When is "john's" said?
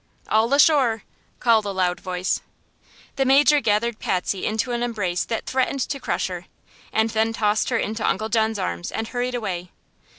8.29-8.57